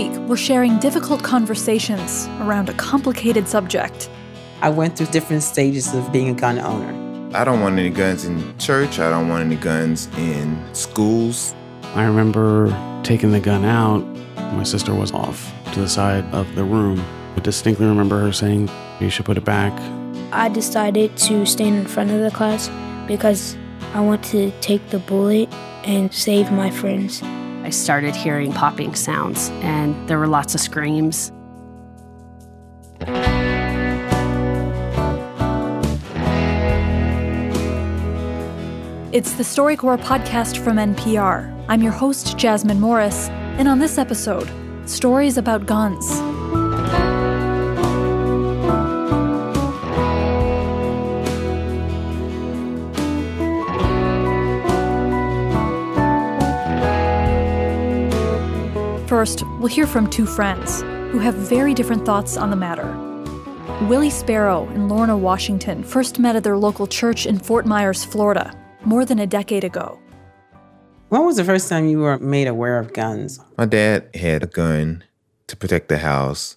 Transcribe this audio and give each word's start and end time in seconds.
week, 0.00 0.18
we're 0.28 0.36
sharing 0.36 0.78
difficult 0.78 1.22
conversations 1.22 2.26
around 2.40 2.68
a 2.68 2.74
complicated 2.74 3.46
subject. 3.46 4.08
I 4.62 4.70
went 4.70 4.96
through 4.96 5.06
different 5.06 5.42
stages 5.42 5.94
of 5.94 6.10
being 6.12 6.28
a 6.28 6.34
gun 6.34 6.58
owner. 6.58 6.92
I 7.34 7.44
don't 7.44 7.60
want 7.60 7.78
any 7.78 7.90
guns 7.90 8.24
in 8.24 8.56
church. 8.58 8.98
I 8.98 9.10
don't 9.10 9.28
want 9.28 9.44
any 9.44 9.56
guns 9.56 10.08
in 10.16 10.62
schools. 10.74 11.54
I 11.94 12.04
remember 12.04 12.68
taking 13.02 13.32
the 13.32 13.40
gun 13.40 13.64
out. 13.64 14.00
My 14.54 14.64
sister 14.64 14.94
was 14.94 15.12
off 15.12 15.52
to 15.74 15.80
the 15.80 15.88
side 15.88 16.24
of 16.34 16.54
the 16.54 16.64
room. 16.64 17.02
I 17.36 17.40
distinctly 17.40 17.86
remember 17.86 18.20
her 18.20 18.32
saying, 18.32 18.70
You 19.00 19.10
should 19.10 19.26
put 19.26 19.36
it 19.36 19.44
back. 19.44 19.72
I 20.32 20.48
decided 20.48 21.16
to 21.28 21.44
stand 21.46 21.76
in 21.76 21.86
front 21.86 22.10
of 22.10 22.20
the 22.20 22.30
class 22.30 22.70
because 23.06 23.56
I 23.94 24.00
want 24.00 24.24
to 24.26 24.50
take 24.60 24.88
the 24.90 24.98
bullet 24.98 25.52
and 25.84 26.12
save 26.12 26.50
my 26.52 26.70
friends. 26.70 27.22
I 27.62 27.70
started 27.70 28.16
hearing 28.16 28.52
popping 28.52 28.94
sounds, 28.94 29.50
and 29.60 30.08
there 30.08 30.18
were 30.18 30.26
lots 30.26 30.54
of 30.54 30.60
screams. 30.60 31.30
It's 39.12 39.32
the 39.32 39.42
StoryCorps 39.42 40.02
podcast 40.02 40.64
from 40.64 40.76
NPR. 40.78 41.52
I'm 41.68 41.82
your 41.82 41.92
host, 41.92 42.38
Jasmine 42.38 42.80
Morris, 42.80 43.28
and 43.58 43.68
on 43.68 43.78
this 43.78 43.98
episode, 43.98 44.48
stories 44.88 45.36
about 45.36 45.66
guns. 45.66 46.08
We'll 59.60 59.68
hear 59.68 59.86
from 59.86 60.08
two 60.08 60.24
friends 60.24 60.80
who 61.12 61.18
have 61.18 61.34
very 61.34 61.74
different 61.74 62.06
thoughts 62.06 62.38
on 62.38 62.48
the 62.48 62.56
matter. 62.56 62.96
Willie 63.86 64.10
Sparrow 64.10 64.66
and 64.68 64.88
Lorna 64.88 65.16
Washington 65.16 65.84
first 65.84 66.18
met 66.18 66.34
at 66.34 66.44
their 66.44 66.56
local 66.56 66.86
church 66.86 67.26
in 67.26 67.38
Fort 67.38 67.66
Myers, 67.66 68.02
Florida, 68.02 68.56
more 68.84 69.04
than 69.04 69.18
a 69.18 69.26
decade 69.26 69.62
ago. 69.62 69.98
When 71.10 71.26
was 71.26 71.36
the 71.36 71.44
first 71.44 71.68
time 71.68 71.86
you 71.86 71.98
were 71.98 72.18
made 72.18 72.48
aware 72.48 72.78
of 72.78 72.94
guns? 72.94 73.38
My 73.58 73.66
dad 73.66 74.08
had 74.14 74.42
a 74.42 74.46
gun 74.46 75.04
to 75.48 75.56
protect 75.56 75.88
the 75.88 75.98
house. 75.98 76.56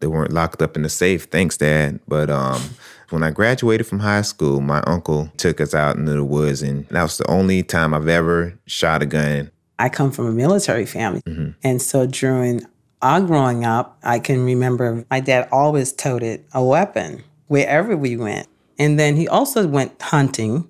They 0.00 0.06
weren't 0.06 0.32
locked 0.32 0.62
up 0.62 0.76
in 0.76 0.82
the 0.82 0.88
safe, 0.88 1.24
thanks, 1.24 1.56
Dad. 1.56 2.00
But 2.06 2.30
um, 2.30 2.62
when 3.10 3.24
I 3.24 3.30
graduated 3.30 3.86
from 3.86 3.98
high 3.98 4.22
school, 4.22 4.60
my 4.60 4.80
uncle 4.86 5.30
took 5.36 5.60
us 5.60 5.74
out 5.74 5.96
into 5.96 6.12
the 6.12 6.24
woods, 6.24 6.62
and 6.62 6.86
that 6.88 7.02
was 7.02 7.18
the 7.18 7.28
only 7.28 7.62
time 7.62 7.92
I've 7.92 8.08
ever 8.08 8.56
shot 8.66 9.02
a 9.02 9.06
gun. 9.06 9.50
I 9.78 9.88
come 9.88 10.10
from 10.10 10.26
a 10.26 10.32
military 10.32 10.86
family. 10.86 11.22
Mm-hmm. 11.22 11.50
And 11.62 11.80
so 11.80 12.06
during 12.06 12.66
our 13.00 13.20
growing 13.20 13.64
up, 13.64 13.98
I 14.02 14.18
can 14.18 14.44
remember 14.44 15.04
my 15.10 15.20
dad 15.20 15.48
always 15.52 15.92
toted 15.92 16.44
a 16.52 16.62
weapon 16.64 17.22
wherever 17.46 17.96
we 17.96 18.16
went. 18.16 18.48
And 18.78 18.98
then 18.98 19.16
he 19.16 19.28
also 19.28 19.66
went 19.66 20.00
hunting. 20.00 20.68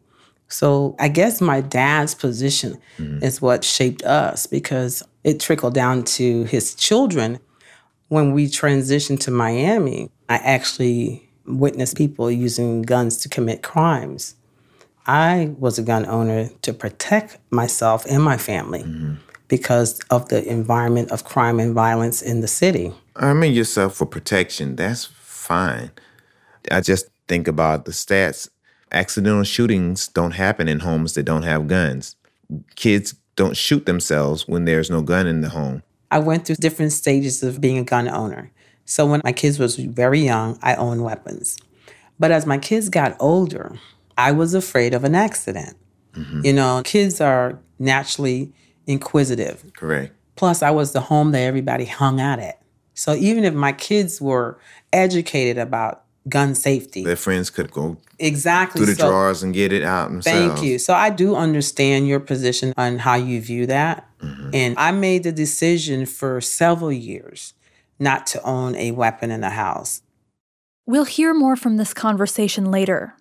So 0.48 0.96
I 0.98 1.08
guess 1.08 1.40
my 1.40 1.60
dad's 1.60 2.14
position 2.14 2.78
mm-hmm. 2.98 3.22
is 3.22 3.40
what 3.40 3.64
shaped 3.64 4.02
us 4.02 4.46
because 4.46 5.02
it 5.24 5.40
trickled 5.40 5.74
down 5.74 6.04
to 6.04 6.44
his 6.44 6.74
children. 6.74 7.38
When 8.08 8.32
we 8.32 8.46
transitioned 8.46 9.20
to 9.20 9.30
Miami, 9.30 10.10
I 10.28 10.36
actually 10.36 11.28
witnessed 11.46 11.96
people 11.96 12.30
using 12.30 12.82
guns 12.82 13.18
to 13.18 13.28
commit 13.28 13.62
crimes. 13.62 14.34
I 15.08 15.54
was 15.58 15.78
a 15.78 15.82
gun 15.82 16.04
owner 16.04 16.50
to 16.60 16.72
protect 16.74 17.38
myself 17.50 18.04
and 18.04 18.22
my 18.22 18.36
family 18.36 18.80
mm-hmm. 18.82 19.14
because 19.48 19.98
of 20.10 20.28
the 20.28 20.46
environment 20.46 21.10
of 21.10 21.24
crime 21.24 21.58
and 21.58 21.74
violence 21.74 22.20
in 22.20 22.42
the 22.42 22.46
city. 22.46 22.92
Arming 23.16 23.54
yourself 23.54 23.96
for 23.96 24.04
protection, 24.04 24.76
that's 24.76 25.06
fine. 25.06 25.90
I 26.70 26.82
just 26.82 27.08
think 27.26 27.48
about 27.48 27.86
the 27.86 27.92
stats. 27.92 28.50
Accidental 28.92 29.44
shootings 29.44 30.08
don't 30.08 30.32
happen 30.32 30.68
in 30.68 30.80
homes 30.80 31.14
that 31.14 31.22
don't 31.22 31.42
have 31.42 31.68
guns. 31.68 32.14
Kids 32.76 33.14
don't 33.34 33.56
shoot 33.56 33.86
themselves 33.86 34.46
when 34.46 34.66
there's 34.66 34.90
no 34.90 35.00
gun 35.00 35.26
in 35.26 35.40
the 35.40 35.48
home. 35.48 35.82
I 36.10 36.18
went 36.18 36.46
through 36.46 36.56
different 36.56 36.92
stages 36.92 37.42
of 37.42 37.60
being 37.62 37.78
a 37.78 37.84
gun 37.84 38.08
owner. 38.08 38.50
So 38.84 39.06
when 39.06 39.22
my 39.24 39.32
kids 39.32 39.58
was 39.58 39.76
very 39.76 40.20
young, 40.20 40.58
I 40.62 40.74
owned 40.74 41.02
weapons. 41.02 41.58
But 42.18 42.30
as 42.30 42.46
my 42.46 42.58
kids 42.58 42.88
got 42.88 43.16
older, 43.20 43.78
I 44.18 44.32
was 44.32 44.52
afraid 44.52 44.92
of 44.92 45.04
an 45.04 45.14
accident. 45.14 45.76
Mm-hmm. 46.12 46.40
You 46.44 46.52
know, 46.52 46.82
kids 46.84 47.20
are 47.20 47.58
naturally 47.78 48.52
inquisitive. 48.86 49.64
Correct. 49.74 50.14
Plus, 50.34 50.62
I 50.62 50.70
was 50.70 50.92
the 50.92 51.00
home 51.00 51.32
that 51.32 51.40
everybody 51.40 51.84
hung 51.84 52.20
out 52.20 52.38
at. 52.38 52.60
So 52.94 53.14
even 53.14 53.44
if 53.44 53.54
my 53.54 53.72
kids 53.72 54.20
were 54.20 54.58
educated 54.92 55.56
about 55.56 56.02
gun 56.28 56.54
safety, 56.54 57.04
Their 57.04 57.16
friends 57.16 57.48
could 57.48 57.70
go 57.70 57.96
exactly 58.18 58.80
through 58.80 58.94
the 58.94 59.00
so- 59.00 59.08
drawers 59.08 59.42
and 59.42 59.54
get 59.54 59.72
it 59.72 59.84
out 59.84 60.10
themselves. 60.10 60.54
Thank 60.60 60.66
you. 60.66 60.78
So 60.78 60.94
I 60.94 61.10
do 61.10 61.36
understand 61.36 62.08
your 62.08 62.20
position 62.20 62.74
on 62.76 62.98
how 62.98 63.14
you 63.14 63.40
view 63.40 63.66
that. 63.66 64.08
Mm-hmm. 64.20 64.50
And 64.52 64.78
I 64.78 64.90
made 64.90 65.22
the 65.22 65.32
decision 65.32 66.06
for 66.06 66.40
several 66.40 66.92
years 66.92 67.54
not 68.00 68.26
to 68.28 68.42
own 68.42 68.74
a 68.74 68.90
weapon 68.90 69.30
in 69.30 69.40
the 69.42 69.50
house. 69.50 70.02
We'll 70.86 71.04
hear 71.04 71.34
more 71.34 71.54
from 71.54 71.76
this 71.76 71.94
conversation 71.94 72.70
later. 72.70 73.14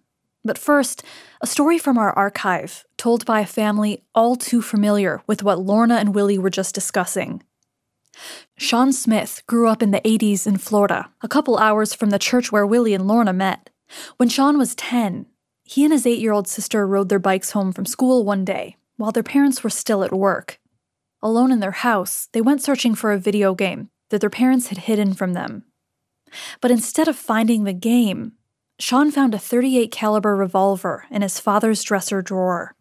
But 0.43 0.57
first, 0.57 1.03
a 1.41 1.47
story 1.47 1.77
from 1.77 1.97
our 1.97 2.11
archive 2.11 2.85
told 2.97 3.25
by 3.25 3.41
a 3.41 3.45
family 3.45 4.03
all 4.15 4.35
too 4.35 4.61
familiar 4.61 5.21
with 5.27 5.43
what 5.43 5.59
Lorna 5.59 5.95
and 5.95 6.15
Willie 6.15 6.37
were 6.37 6.49
just 6.49 6.73
discussing. 6.73 7.43
Sean 8.57 8.91
Smith 8.91 9.43
grew 9.47 9.67
up 9.67 9.83
in 9.83 9.91
the 9.91 10.01
80s 10.01 10.47
in 10.47 10.57
Florida, 10.57 11.11
a 11.21 11.27
couple 11.27 11.57
hours 11.57 11.93
from 11.93 12.09
the 12.09 12.19
church 12.19 12.51
where 12.51 12.65
Willie 12.65 12.93
and 12.93 13.07
Lorna 13.07 13.33
met. 13.33 13.69
When 14.17 14.29
Sean 14.29 14.57
was 14.57 14.75
10, 14.75 15.27
he 15.63 15.83
and 15.83 15.93
his 15.93 16.07
eight 16.07 16.19
year 16.19 16.31
old 16.31 16.47
sister 16.47 16.87
rode 16.87 17.09
their 17.09 17.19
bikes 17.19 17.51
home 17.51 17.73
from 17.73 17.85
school 17.85 18.23
one 18.23 18.45
day 18.45 18.77
while 18.95 19.11
their 19.11 19.23
parents 19.23 19.63
were 19.63 19.69
still 19.69 20.03
at 20.03 20.13
work. 20.13 20.59
Alone 21.21 21.51
in 21.51 21.59
their 21.59 21.71
house, 21.71 22.29
they 22.31 22.41
went 22.41 22.61
searching 22.61 22.95
for 22.95 23.11
a 23.11 23.19
video 23.19 23.53
game 23.53 23.89
that 24.09 24.21
their 24.21 24.29
parents 24.29 24.67
had 24.67 24.79
hidden 24.79 25.13
from 25.13 25.33
them. 25.33 25.65
But 26.61 26.71
instead 26.71 27.07
of 27.07 27.15
finding 27.15 27.63
the 27.63 27.73
game, 27.73 28.33
Sean 28.79 29.09
found 29.09 29.33
a 29.33 29.39
38 29.39 29.91
caliber 29.91 30.35
revolver 30.35 31.05
in 31.09 31.23
his 31.23 31.39
father's 31.39 31.81
dresser 31.81 32.21
drawer. 32.21 32.75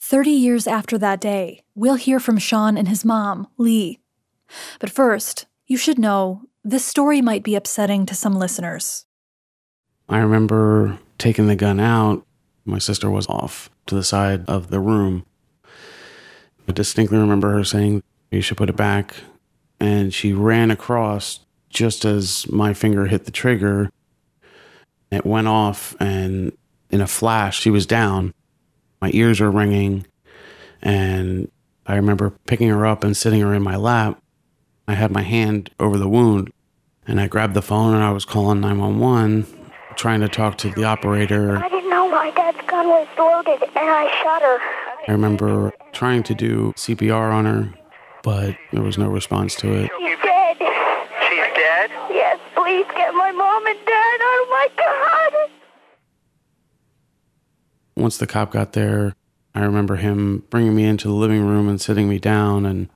30 0.00 0.30
years 0.30 0.66
after 0.66 0.98
that 0.98 1.20
day, 1.20 1.62
we'll 1.74 1.94
hear 1.94 2.18
from 2.18 2.38
Sean 2.38 2.76
and 2.76 2.88
his 2.88 3.04
mom, 3.04 3.46
Lee. 3.56 4.00
But 4.80 4.90
first, 4.90 5.46
you 5.66 5.76
should 5.76 5.98
know 5.98 6.42
this 6.64 6.84
story 6.84 7.22
might 7.22 7.44
be 7.44 7.54
upsetting 7.54 8.06
to 8.06 8.14
some 8.14 8.34
listeners. 8.34 9.06
I 10.08 10.18
remember 10.18 10.98
taking 11.18 11.46
the 11.46 11.54
gun 11.54 11.78
out. 11.78 12.26
My 12.64 12.78
sister 12.78 13.08
was 13.08 13.28
off 13.28 13.70
to 13.86 13.94
the 13.94 14.02
side 14.02 14.44
of 14.48 14.70
the 14.70 14.80
room. 14.80 15.24
I 16.68 16.72
distinctly 16.72 17.18
remember 17.18 17.52
her 17.52 17.62
saying, 17.62 18.02
You 18.32 18.40
should 18.40 18.56
put 18.56 18.68
it 18.70 18.76
back. 18.76 19.14
And 19.78 20.12
she 20.12 20.32
ran 20.32 20.72
across 20.72 21.40
just 21.68 22.04
as 22.04 22.50
my 22.50 22.74
finger 22.74 23.06
hit 23.06 23.26
the 23.26 23.30
trigger. 23.30 23.90
It 25.10 25.26
went 25.26 25.48
off, 25.48 25.96
and 26.00 26.52
in 26.90 27.00
a 27.00 27.06
flash, 27.06 27.58
she 27.60 27.70
was 27.70 27.86
down. 27.86 28.32
My 29.00 29.10
ears 29.12 29.40
were 29.40 29.50
ringing. 29.50 30.06
And 30.82 31.50
I 31.86 31.96
remember 31.96 32.30
picking 32.46 32.68
her 32.68 32.86
up 32.86 33.04
and 33.04 33.16
sitting 33.16 33.40
her 33.40 33.54
in 33.54 33.62
my 33.62 33.76
lap. 33.76 34.22
I 34.86 34.94
had 34.94 35.10
my 35.10 35.22
hand 35.22 35.70
over 35.78 35.98
the 35.98 36.08
wound, 36.08 36.52
and 37.06 37.20
I 37.20 37.26
grabbed 37.26 37.54
the 37.54 37.62
phone 37.62 37.94
and 37.94 38.02
I 38.02 38.10
was 38.10 38.24
calling 38.24 38.60
911, 38.60 39.46
trying 39.96 40.20
to 40.20 40.28
talk 40.28 40.58
to 40.58 40.70
the 40.70 40.84
operator. 40.84 41.58
I 41.58 41.68
didn't 41.68 41.90
know 41.90 42.08
my 42.08 42.30
dad's 42.30 42.58
gun 42.66 42.88
was 42.88 43.06
loaded, 43.18 43.62
and 43.62 43.88
I 43.90 44.08
shot 44.22 44.42
her. 44.42 44.58
I 45.06 45.12
remember 45.12 45.72
trying 45.92 46.22
to 46.24 46.34
do 46.34 46.72
CPR 46.76 47.32
on 47.32 47.44
her, 47.44 47.74
but 48.22 48.56
there 48.72 48.82
was 48.82 48.98
no 48.98 49.08
response 49.08 49.54
to 49.56 49.72
it. 49.72 49.90
She's 49.98 50.18
dead. 50.22 50.56
She's 51.28 51.54
dead? 51.54 51.90
Yes, 52.70 52.86
please 52.86 52.96
get 52.96 53.14
my 53.14 53.32
mom 53.32 53.66
and 53.66 53.78
dad. 53.78 54.18
Oh 54.22 54.46
my 54.50 54.68
God. 54.76 55.50
Once 57.96 58.18
the 58.18 58.26
cop 58.26 58.52
got 58.52 58.72
there, 58.72 59.14
I 59.54 59.60
remember 59.60 59.96
him 59.96 60.44
bringing 60.50 60.74
me 60.74 60.84
into 60.84 61.08
the 61.08 61.14
living 61.14 61.46
room 61.46 61.68
and 61.68 61.80
sitting 61.80 62.08
me 62.08 62.18
down. 62.18 62.64
And, 62.64 62.88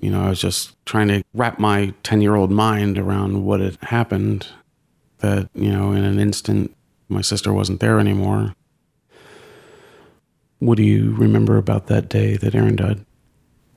you 0.00 0.10
know, 0.10 0.24
I 0.24 0.28
was 0.30 0.40
just 0.40 0.76
trying 0.84 1.08
to 1.08 1.22
wrap 1.32 1.58
my 1.58 1.94
10 2.02 2.20
year 2.20 2.34
old 2.34 2.50
mind 2.50 2.98
around 2.98 3.44
what 3.44 3.60
had 3.60 3.78
happened. 3.82 4.48
That, 5.18 5.48
you 5.54 5.70
know, 5.70 5.92
in 5.92 6.04
an 6.04 6.18
instant, 6.18 6.76
my 7.08 7.22
sister 7.22 7.52
wasn't 7.52 7.80
there 7.80 7.98
anymore. 7.98 8.54
What 10.58 10.76
do 10.76 10.82
you 10.82 11.14
remember 11.14 11.56
about 11.56 11.86
that 11.86 12.08
day 12.08 12.36
that 12.36 12.54
Erin 12.54 12.76
died? 12.76 13.04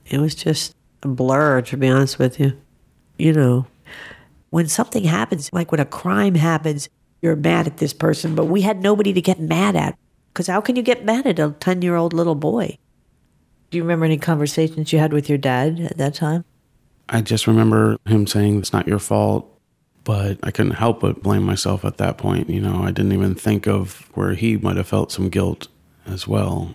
It 0.05 0.19
was 0.19 0.35
just 0.35 0.75
a 1.03 1.07
blur, 1.07 1.61
to 1.61 1.77
be 1.77 1.87
honest 1.87 2.19
with 2.19 2.39
you. 2.39 2.53
You 3.17 3.33
know, 3.33 3.67
when 4.49 4.67
something 4.67 5.03
happens, 5.03 5.49
like 5.53 5.71
when 5.71 5.79
a 5.79 5.85
crime 5.85 6.35
happens, 6.35 6.89
you're 7.21 7.35
mad 7.35 7.67
at 7.67 7.77
this 7.77 7.93
person, 7.93 8.35
but 8.35 8.45
we 8.45 8.61
had 8.61 8.81
nobody 8.81 9.13
to 9.13 9.21
get 9.21 9.39
mad 9.39 9.75
at. 9.75 9.97
Because 10.33 10.47
how 10.47 10.61
can 10.61 10.75
you 10.75 10.81
get 10.81 11.05
mad 11.05 11.27
at 11.27 11.39
a 11.39 11.51
10 11.59 11.81
year 11.81 11.95
old 11.95 12.13
little 12.13 12.35
boy? 12.35 12.77
Do 13.69 13.77
you 13.77 13.83
remember 13.83 14.05
any 14.05 14.17
conversations 14.17 14.91
you 14.91 14.99
had 14.99 15.13
with 15.13 15.29
your 15.29 15.37
dad 15.37 15.79
at 15.79 15.97
that 15.97 16.15
time? 16.15 16.45
I 17.07 17.21
just 17.21 17.47
remember 17.47 17.97
him 18.05 18.25
saying, 18.27 18.59
It's 18.59 18.73
not 18.73 18.87
your 18.87 18.99
fault. 18.99 19.47
But 20.05 20.39
I 20.41 20.49
couldn't 20.49 20.71
help 20.71 21.01
but 21.01 21.21
blame 21.21 21.43
myself 21.43 21.85
at 21.85 21.97
that 21.97 22.17
point. 22.17 22.49
You 22.49 22.61
know, 22.61 22.83
I 22.83 22.91
didn't 22.91 23.11
even 23.11 23.35
think 23.35 23.67
of 23.67 24.09
where 24.15 24.33
he 24.33 24.57
might 24.57 24.77
have 24.77 24.87
felt 24.87 25.11
some 25.11 25.29
guilt 25.29 25.67
as 26.07 26.27
well. 26.27 26.73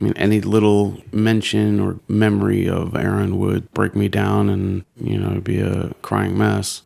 I 0.00 0.04
mean, 0.04 0.14
any 0.16 0.40
little 0.40 0.96
mention 1.12 1.80
or 1.80 2.00
memory 2.08 2.68
of 2.68 2.96
Erin 2.96 3.38
would 3.38 3.70
break 3.72 3.94
me 3.94 4.08
down 4.08 4.48
and, 4.48 4.84
you 4.96 5.18
know, 5.18 5.40
be 5.40 5.60
a 5.60 5.92
crying 6.02 6.38
mess. 6.38 6.82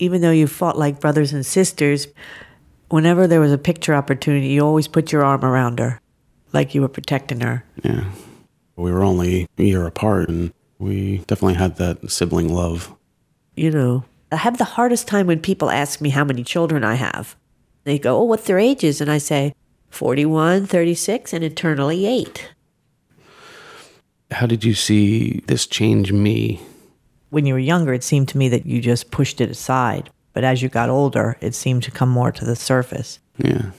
Even 0.00 0.20
though 0.22 0.30
you 0.30 0.46
fought 0.46 0.76
like 0.76 0.98
brothers 0.98 1.32
and 1.32 1.46
sisters, 1.46 2.08
whenever 2.88 3.26
there 3.26 3.40
was 3.40 3.52
a 3.52 3.58
picture 3.58 3.94
opportunity, 3.94 4.48
you 4.48 4.62
always 4.62 4.88
put 4.88 5.12
your 5.12 5.24
arm 5.24 5.44
around 5.44 5.78
her, 5.78 6.00
like 6.52 6.74
you 6.74 6.80
were 6.80 6.88
protecting 6.88 7.40
her. 7.40 7.64
Yeah. 7.84 8.04
We 8.76 8.90
were 8.90 9.04
only 9.04 9.46
a 9.58 9.62
year 9.62 9.86
apart, 9.86 10.28
and 10.28 10.52
we 10.78 11.18
definitely 11.26 11.54
had 11.54 11.76
that 11.76 12.10
sibling 12.10 12.52
love. 12.52 12.92
You 13.54 13.70
know, 13.70 14.04
I 14.32 14.36
have 14.36 14.58
the 14.58 14.64
hardest 14.64 15.06
time 15.06 15.26
when 15.26 15.40
people 15.40 15.70
ask 15.70 16.00
me 16.00 16.08
how 16.08 16.24
many 16.24 16.42
children 16.42 16.82
I 16.82 16.94
have. 16.94 17.36
They 17.84 17.98
go, 17.98 18.18
Oh, 18.18 18.24
what's 18.24 18.46
their 18.46 18.58
ages? 18.58 19.00
And 19.00 19.10
I 19.10 19.18
say, 19.18 19.54
41, 19.90 20.66
36, 20.66 21.32
and 21.32 21.44
eternally 21.44 22.06
8. 22.06 22.52
How 24.30 24.46
did 24.46 24.64
you 24.64 24.74
see 24.74 25.42
this 25.46 25.66
change 25.66 26.12
me? 26.12 26.60
When 27.30 27.46
you 27.46 27.54
were 27.54 27.60
younger, 27.60 27.92
it 27.92 28.04
seemed 28.04 28.28
to 28.28 28.38
me 28.38 28.48
that 28.48 28.66
you 28.66 28.80
just 28.80 29.10
pushed 29.10 29.40
it 29.40 29.50
aside. 29.50 30.10
But 30.32 30.44
as 30.44 30.62
you 30.62 30.68
got 30.68 30.90
older, 30.90 31.36
it 31.40 31.54
seemed 31.54 31.82
to 31.84 31.90
come 31.90 32.08
more 32.08 32.30
to 32.32 32.44
the 32.44 32.56
surface. 32.56 33.18
Yeah. 33.38 33.70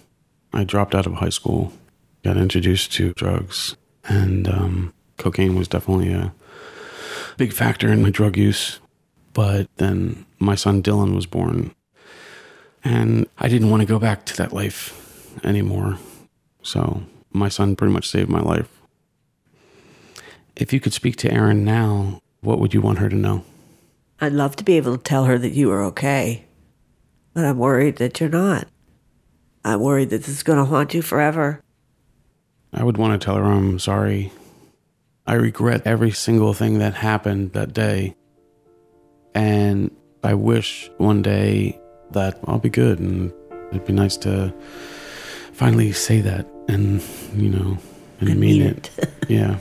I 0.54 0.64
dropped 0.64 0.96
out 0.96 1.06
of 1.06 1.14
high 1.14 1.30
school, 1.30 1.72
got 2.24 2.38
introduced 2.38 2.92
to 2.94 3.14
drugs, 3.14 3.78
and 4.06 4.48
um, 4.48 4.94
cocaine 5.18 5.56
was 5.56 5.68
definitely 5.68 6.12
a 6.12 6.34
big 7.38 7.54
factor 7.54 7.88
in 7.92 8.02
my 8.02 8.10
drug 8.10 8.38
use. 8.38 8.80
But 9.34 9.68
then 9.78 10.26
my 10.40 10.56
son 10.56 10.84
Dylan 10.84 11.16
was 11.16 11.26
born, 11.26 11.74
and 12.84 13.28
I 13.38 13.48
didn't 13.48 13.70
want 13.70 13.82
to 13.82 13.88
go 13.88 14.00
back 14.00 14.26
to 14.26 14.38
that 14.38 14.52
life 14.52 15.38
anymore. 15.46 15.98
So 16.64 17.04
my 17.32 17.48
son 17.48 17.78
pretty 17.78 17.94
much 17.94 18.10
saved 18.10 18.30
my 18.30 18.42
life. 18.42 18.70
If 20.58 20.74
you 20.74 20.82
could 20.82 20.94
speak 20.94 21.16
to 21.18 21.32
Erin 21.32 21.64
now, 21.64 22.21
what 22.42 22.60
would 22.60 22.74
you 22.74 22.82
want 22.82 23.00
her 23.00 23.10
to 23.10 23.16
know? 23.16 23.44
I'd 24.20 24.34
love 24.34 24.56
to 24.58 24.64
be 24.64 24.78
able 24.78 24.98
to 24.98 25.04
tell 25.04 25.26
her 25.26 25.38
that 25.38 25.52
you 25.52 25.72
are 25.72 25.84
okay, 25.86 26.46
but 27.34 27.46
I'm 27.46 27.58
worried 27.58 27.98
that 27.98 28.20
you're 28.20 28.30
not. 28.30 28.68
I'm 29.64 29.80
worried 29.80 30.10
that 30.10 30.20
this 30.20 30.30
is 30.30 30.44
going 30.44 30.60
to 30.60 30.66
haunt 30.66 30.94
you 30.94 31.02
forever. 31.02 31.62
I 32.74 32.84
would 32.84 32.98
want 32.98 33.20
to 33.20 33.24
tell 33.24 33.36
her 33.36 33.44
I'm 33.44 33.80
sorry. 33.80 34.32
I 35.28 35.34
regret 35.34 35.84
every 35.86 36.12
single 36.12 36.54
thing 36.54 36.80
that 36.80 36.94
happened 36.94 37.54
that 37.54 37.74
day. 37.74 38.16
And 39.36 39.92
I 40.24 40.34
wish 40.34 40.90
one 40.98 41.22
day 41.22 41.80
that 42.12 42.40
I'll 42.46 42.60
be 42.60 42.70
good 42.70 43.00
and 43.00 43.32
it'd 43.72 43.86
be 43.86 43.94
nice 43.94 44.18
to 44.18 44.54
finally 45.54 45.92
say 45.94 46.22
that 46.22 46.48
and, 46.68 47.02
you 47.36 47.50
know, 47.50 47.78
and, 48.20 48.30
mean 48.30 48.40
mean 48.40 48.62
it. 48.62 48.90
yeah. 49.28 49.58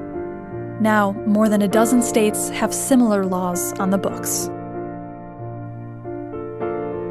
Now, 0.80 1.12
more 1.26 1.50
than 1.50 1.60
a 1.60 1.68
dozen 1.68 2.00
states 2.00 2.48
have 2.48 2.72
similar 2.72 3.26
laws 3.26 3.74
on 3.74 3.90
the 3.90 3.98
books. 3.98 4.48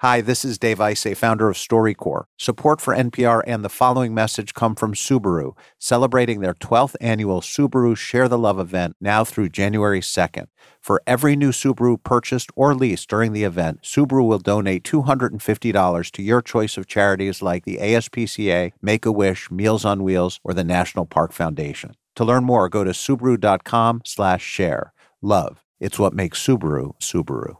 Hi, 0.00 0.20
this 0.20 0.44
is 0.44 0.58
Dave 0.58 0.78
Isay, 0.78 1.16
founder 1.16 1.48
of 1.48 1.56
StoryCorps. 1.56 2.26
Support 2.38 2.80
for 2.80 2.94
NPR 2.94 3.42
and 3.48 3.64
the 3.64 3.68
following 3.68 4.14
message 4.14 4.54
come 4.54 4.76
from 4.76 4.94
Subaru, 4.94 5.56
celebrating 5.76 6.38
their 6.38 6.54
12th 6.54 6.94
annual 7.00 7.40
Subaru 7.40 7.96
Share 7.96 8.28
the 8.28 8.38
Love 8.38 8.60
event 8.60 8.94
now 9.00 9.24
through 9.24 9.48
January 9.48 10.00
2nd. 10.00 10.46
For 10.80 11.02
every 11.04 11.34
new 11.34 11.50
Subaru 11.50 12.00
purchased 12.00 12.52
or 12.54 12.76
leased 12.76 13.10
during 13.10 13.32
the 13.32 13.42
event, 13.42 13.82
Subaru 13.82 14.24
will 14.24 14.38
donate 14.38 14.84
$250 14.84 16.10
to 16.12 16.22
your 16.22 16.42
choice 16.42 16.76
of 16.76 16.86
charities 16.86 17.42
like 17.42 17.64
the 17.64 17.78
ASPCA, 17.78 18.74
Make 18.80 19.04
a 19.04 19.10
Wish, 19.10 19.50
Meals 19.50 19.84
on 19.84 20.04
Wheels, 20.04 20.38
or 20.44 20.54
the 20.54 20.62
National 20.62 21.06
Park 21.06 21.32
Foundation. 21.32 21.96
To 22.14 22.24
learn 22.24 22.44
more, 22.44 22.68
go 22.68 22.84
to 22.84 22.92
subaru.com/share. 22.92 24.92
Love, 25.20 25.64
it's 25.80 25.98
what 25.98 26.14
makes 26.14 26.46
Subaru 26.46 26.96
Subaru. 27.00 27.56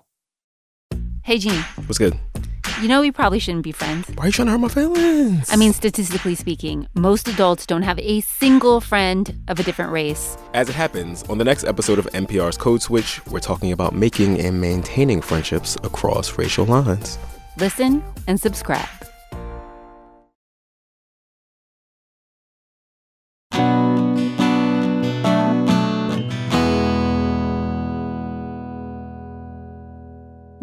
Hey, 1.29 1.37
Gene, 1.37 1.61
What's 1.85 1.99
good? 1.99 2.19
you 2.81 2.89
know 2.89 3.03
we 3.03 3.13
probably 3.13 3.39
shouldn't 3.39 3.63
be 3.63 3.71
friends. 3.71 4.09
Why 4.15 4.25
are 4.25 4.27
you 4.29 4.33
trying 4.33 4.47
to 4.47 4.53
hurt 4.53 4.61
my 4.61 4.69
feelings? 4.69 5.53
I 5.53 5.57
mean, 5.57 5.75
statistically 5.75 6.35
speaking, 6.35 6.89
most 6.95 7.29
adults 7.29 7.67
don't 7.67 7.83
have 7.83 7.99
a 7.99 8.23
single 8.23 8.81
friend 8.81 9.39
of 9.47 9.61
a 9.61 9.63
different 9.63 9.93
race. 9.93 10.39
as 10.55 10.71
it 10.71 10.75
happens, 10.75 11.25
on 11.25 11.37
the 11.37 11.45
next 11.45 11.65
episode 11.65 11.99
of 11.99 12.07
NPR's 12.13 12.57
Code 12.57 12.81
Switch, 12.81 13.21
we're 13.27 13.41
talking 13.41 13.73
about 13.73 13.95
making 13.95 14.41
and 14.41 14.59
maintaining 14.59 15.21
friendships 15.21 15.77
across 15.83 16.39
racial 16.39 16.65
lines. 16.65 17.19
Listen 17.59 18.03
and 18.27 18.41
subscribe. 18.41 18.89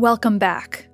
Welcome 0.05 0.37
back. 0.37 0.87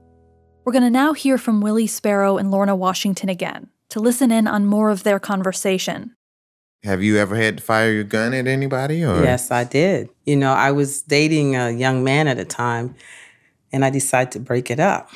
We're 0.64 0.72
going 0.72 0.86
to 0.86 0.90
now 0.90 1.12
hear 1.12 1.38
from 1.38 1.60
Willie 1.60 1.86
Sparrow 1.86 2.38
and 2.38 2.50
Lorna 2.50 2.78
Washington 2.78 3.28
again 3.28 3.68
to 3.90 4.00
listen 4.00 4.32
in 4.32 4.48
on 4.48 4.66
more 4.66 4.90
of 4.90 5.04
their 5.04 5.20
conversation. 5.20 6.16
Have 6.86 7.04
you 7.04 7.18
ever 7.18 7.36
had 7.36 7.58
to 7.58 7.64
fire 7.64 7.92
your 7.92 8.06
gun 8.06 8.34
at 8.34 8.48
anybody? 8.48 9.04
Or 9.04 9.22
Yes, 9.22 9.52
I 9.52 9.66
did. 9.66 10.08
You 10.26 10.38
know, 10.38 10.54
I 10.54 10.72
was 10.72 11.02
dating 11.02 11.58
a 11.58 11.72
young 11.72 12.06
man 12.06 12.30
at 12.30 12.40
a 12.40 12.46
time 12.46 12.96
and 13.74 13.84
I 13.84 13.90
decided 13.90 14.32
to 14.32 14.40
break 14.40 14.72
it 14.72 14.80
up. 14.80 15.10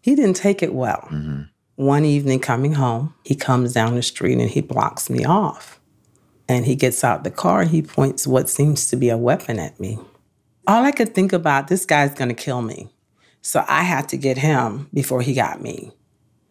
He 0.00 0.14
didn't 0.14 0.36
take 0.36 0.62
it 0.62 0.72
well. 0.72 1.08
Mm-hmm. 1.10 1.42
One 1.74 2.04
evening 2.04 2.38
coming 2.38 2.74
home, 2.74 3.14
he 3.24 3.34
comes 3.34 3.72
down 3.72 3.96
the 3.96 4.02
street 4.02 4.38
and 4.38 4.48
he 4.48 4.60
blocks 4.60 5.10
me 5.10 5.24
off. 5.24 5.80
And 6.48 6.66
he 6.66 6.76
gets 6.76 7.02
out 7.02 7.24
the 7.24 7.32
car, 7.32 7.64
he 7.64 7.82
points 7.82 8.28
what 8.28 8.48
seems 8.48 8.88
to 8.90 8.96
be 8.96 9.08
a 9.08 9.18
weapon 9.18 9.58
at 9.58 9.80
me. 9.80 9.98
All 10.66 10.84
I 10.84 10.92
could 10.92 11.14
think 11.14 11.32
about, 11.32 11.68
this 11.68 11.84
guy's 11.84 12.14
gonna 12.14 12.34
kill 12.34 12.62
me. 12.62 12.90
So 13.40 13.64
I 13.68 13.82
had 13.82 14.08
to 14.10 14.16
get 14.16 14.38
him 14.38 14.88
before 14.94 15.20
he 15.22 15.34
got 15.34 15.60
me. 15.60 15.92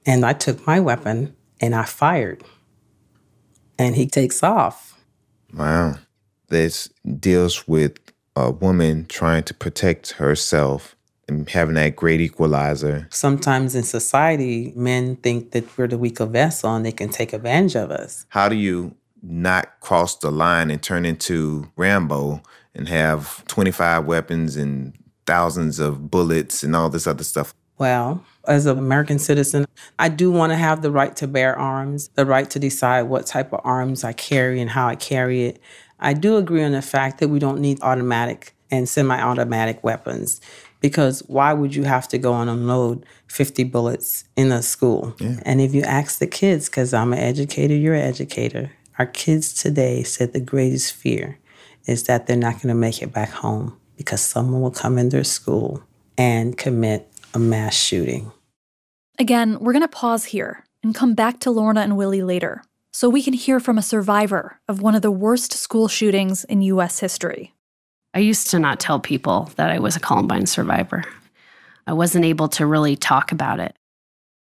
And 0.06 0.26
I 0.26 0.34
took 0.34 0.66
my 0.68 0.80
weapon 0.80 1.36
and 1.60 1.74
I 1.74 1.86
fired. 1.86 2.44
And 3.80 3.96
he 3.96 4.06
takes 4.08 4.44
off. 4.44 5.00
Wow. 5.54 5.96
This 6.50 6.90
deals 7.20 7.68
with 7.68 7.98
a 8.36 8.52
woman 8.52 9.06
trying 9.08 9.44
to 9.44 9.54
protect 9.54 10.12
herself 10.14 10.96
and 11.28 11.50
having 11.50 11.76
that 11.76 11.96
great 11.96 12.20
equalizer. 12.20 13.08
Sometimes 13.10 13.74
in 13.76 13.84
society, 13.84 14.74
men 14.76 15.16
think 15.18 15.52
that 15.52 15.78
we're 15.78 15.88
the 15.88 15.98
weaker 15.98 16.26
vessel 16.26 16.76
and 16.76 16.86
they 16.86 16.92
can 16.92 17.10
take 17.10 17.32
advantage 17.32 17.76
of 17.76 17.90
us. 17.92 18.26
How 18.30 18.50
do 18.50 18.56
you 18.56 18.96
not 19.24 19.80
cross 19.80 20.18
the 20.18 20.32
line 20.32 20.72
and 20.72 20.82
turn 20.82 21.06
into 21.06 21.72
Rambo 21.76 22.42
and 22.74 22.88
have 22.88 23.46
25 23.48 24.06
weapons 24.06 24.56
and 24.56 24.94
thousands 25.26 25.80
of 25.80 26.10
bullets 26.10 26.64
and 26.64 26.76
all 26.76 26.90
this 26.90 27.08
other 27.08 27.24
stuff. 27.24 27.54
Well, 27.78 28.24
as 28.48 28.66
an 28.68 28.78
American 28.78 29.18
citizen, 29.18 29.66
I 29.98 30.10
do 30.10 30.32
want 30.32 30.52
to 30.52 30.56
have 30.56 30.82
the 30.82 30.92
right 30.92 31.16
to 31.16 31.28
bear 31.28 31.58
arms, 31.58 32.10
the 32.10 32.26
right 32.26 32.50
to 32.52 32.60
decide 32.60 33.04
what 33.04 33.26
type 33.26 33.52
of 33.54 33.62
arms 33.64 34.04
I 34.04 34.14
carry 34.14 34.62
and 34.62 34.70
how 34.70 34.88
I 34.88 34.96
carry 34.96 35.46
it. 35.46 35.60
I 36.00 36.14
do 36.14 36.38
agree 36.38 36.64
on 36.64 36.74
the 36.74 36.82
fact 36.82 37.20
that 37.20 37.30
we 37.30 37.40
don't 37.40 37.60
need 37.60 37.82
automatic 37.82 38.56
and 38.70 38.88
semi 38.88 39.20
automatic 39.20 39.84
weapons 39.84 40.42
because 40.80 41.22
why 41.28 41.54
would 41.54 41.76
you 41.76 41.84
have 41.84 42.08
to 42.10 42.18
go 42.18 42.34
and 42.34 42.50
unload 42.50 43.06
50 43.28 43.64
bullets 43.66 44.26
in 44.36 44.52
a 44.52 44.62
school? 44.62 45.16
Yeah. 45.20 45.40
And 45.44 45.62
if 45.62 45.74
you 45.74 45.84
ask 45.84 46.20
the 46.20 46.28
kids, 46.28 46.70
because 46.70 46.94
I'm 46.94 47.14
an 47.14 47.20
educator, 47.20 47.76
you're 47.76 47.96
an 47.96 48.02
educator, 48.02 48.72
our 49.00 49.06
kids 49.06 49.54
today 49.54 50.04
said 50.04 50.34
the 50.34 50.40
greatest 50.40 50.94
fear 50.94 51.38
is 51.86 52.04
that 52.04 52.28
they're 52.28 52.38
not 52.38 52.54
going 52.56 52.70
to 52.70 52.76
make 52.76 53.02
it 53.02 53.14
back 53.14 53.30
home 53.30 53.78
because 53.98 54.22
someone 54.22 54.62
will 54.62 54.72
come 54.72 54.98
in 54.98 55.10
their 55.10 55.24
school 55.24 55.84
and 56.18 56.58
commit 56.58 57.12
a 57.34 57.40
mass 57.40 57.76
shooting. 57.76 58.32
Again, 59.20 59.60
we're 59.60 59.74
going 59.74 59.82
to 59.82 59.88
pause 59.88 60.26
here 60.26 60.66
and 60.84 60.96
come 60.96 61.14
back 61.14 61.40
to 61.42 61.52
Lorna 61.52 61.82
and 61.82 61.98
Willie 61.98 62.24
later 62.24 62.64
so 62.92 63.10
we 63.10 63.24
can 63.24 63.34
hear 63.34 63.60
from 63.60 63.78
a 63.78 63.84
survivor 63.84 64.60
of 64.68 64.82
one 64.82 64.96
of 64.96 65.02
the 65.02 65.12
worst 65.12 65.54
school 65.54 65.88
shootings 65.88 66.44
in 66.46 66.62
U.S. 66.64 67.00
history. 67.00 67.54
I 68.14 68.20
used 68.20 68.50
to 68.52 68.60
not 68.60 68.80
tell 68.80 69.00
people 69.00 69.52
that 69.56 69.72
I 69.72 69.80
was 69.80 69.96
a 69.96 70.02
Columbine 70.02 70.46
survivor. 70.46 71.06
I 71.88 71.94
wasn't 71.94 72.26
able 72.26 72.50
to 72.50 72.66
really 72.66 72.96
talk 72.96 73.32
about 73.32 73.60
it. 73.60 73.76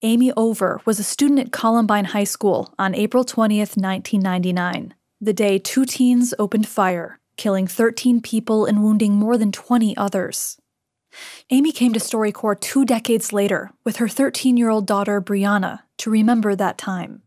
Amy 0.04 0.32
Over 0.38 0.80
was 0.86 1.00
a 1.00 1.04
student 1.04 1.40
at 1.40 1.52
Columbine 1.52 2.06
High 2.06 2.24
School 2.24 2.74
on 2.78 2.94
April 2.94 3.26
20th, 3.26 3.76
1999, 3.76 4.94
the 5.20 5.34
day 5.34 5.58
two 5.58 5.86
teens 5.86 6.34
opened 6.38 6.68
fire, 6.68 7.20
killing 7.38 7.68
13 7.68 8.22
people 8.22 8.66
and 8.66 8.84
wounding 8.84 9.14
more 9.14 9.38
than 9.38 9.52
20 9.52 9.96
others. 9.98 10.58
Amy 11.50 11.72
came 11.72 11.94
to 11.94 12.00
StoryCorps 12.00 12.62
two 12.62 12.86
decades 12.86 13.34
later 13.34 13.72
with 13.84 13.98
her 13.98 14.08
13 14.08 14.58
year 14.58 14.70
old 14.70 14.86
daughter, 14.86 15.22
Brianna, 15.22 15.80
to 16.00 16.10
remember 16.10 16.56
that 16.56 16.78
time. 16.78 17.24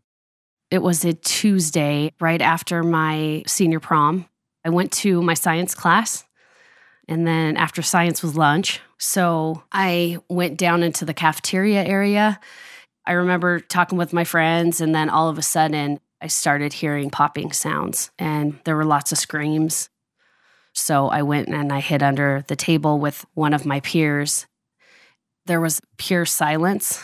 It 0.69 0.81
was 0.81 1.03
a 1.03 1.13
Tuesday 1.13 2.13
right 2.21 2.41
after 2.41 2.81
my 2.83 3.43
senior 3.45 3.81
prom. 3.81 4.25
I 4.63 4.69
went 4.69 4.91
to 4.93 5.21
my 5.21 5.33
science 5.33 5.75
class, 5.75 6.23
and 7.09 7.27
then 7.27 7.57
after 7.57 7.81
science 7.81 8.23
was 8.23 8.37
lunch. 8.37 8.79
So 8.97 9.63
I 9.71 10.19
went 10.29 10.57
down 10.57 10.83
into 10.83 11.03
the 11.03 11.13
cafeteria 11.13 11.83
area. 11.83 12.39
I 13.05 13.13
remember 13.13 13.59
talking 13.59 13.97
with 13.97 14.13
my 14.13 14.23
friends, 14.23 14.79
and 14.79 14.95
then 14.95 15.09
all 15.09 15.27
of 15.27 15.37
a 15.37 15.41
sudden, 15.41 15.99
I 16.21 16.27
started 16.27 16.73
hearing 16.73 17.09
popping 17.09 17.51
sounds, 17.51 18.11
and 18.19 18.59
there 18.63 18.75
were 18.75 18.85
lots 18.85 19.11
of 19.11 19.17
screams. 19.17 19.89
So 20.73 21.07
I 21.09 21.23
went 21.23 21.49
and 21.49 21.73
I 21.73 21.79
hid 21.79 22.03
under 22.03 22.45
the 22.47 22.55
table 22.55 22.99
with 22.99 23.25
one 23.33 23.53
of 23.53 23.65
my 23.65 23.79
peers. 23.79 24.45
There 25.47 25.59
was 25.59 25.81
pure 25.97 26.25
silence 26.25 27.03